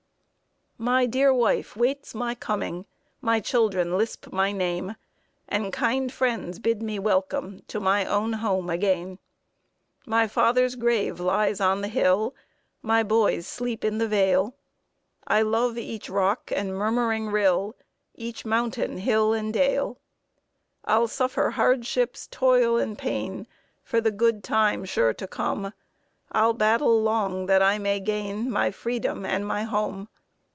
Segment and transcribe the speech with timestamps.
[0.77, 2.87] "My dear wife waits my coming,
[3.21, 4.95] My children lisp my name,
[5.47, 9.19] And kind friends bid me welcome To my own home again.
[10.07, 12.33] My father's grave lies on the hill,
[12.81, 14.55] My boys sleep in the vale;
[15.27, 17.75] I love each rock and murmuring rill,
[18.15, 19.99] Each mountain, hill, and dale.
[20.85, 23.45] I'll suffer hardships, toil, and pain,
[23.83, 25.73] For the good time sure to come;
[26.31, 30.07] I'll battle long that I may gain My freedom and my home.